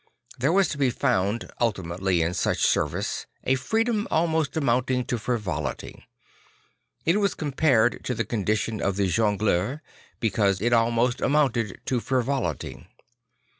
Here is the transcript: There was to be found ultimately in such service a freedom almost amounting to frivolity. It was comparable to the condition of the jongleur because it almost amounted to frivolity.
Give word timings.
There 0.39 0.51
was 0.51 0.67
to 0.69 0.79
be 0.79 0.89
found 0.89 1.51
ultimately 1.61 2.23
in 2.23 2.33
such 2.33 2.61
service 2.65 3.27
a 3.43 3.53
freedom 3.53 4.07
almost 4.09 4.57
amounting 4.57 5.05
to 5.05 5.19
frivolity. 5.19 6.07
It 7.05 7.17
was 7.19 7.35
comparable 7.35 7.99
to 7.99 8.15
the 8.15 8.25
condition 8.25 8.81
of 8.81 8.95
the 8.95 9.07
jongleur 9.07 9.83
because 10.19 10.59
it 10.59 10.73
almost 10.73 11.21
amounted 11.21 11.81
to 11.85 11.99
frivolity. 11.99 12.87